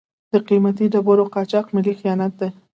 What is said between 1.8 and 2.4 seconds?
خیانت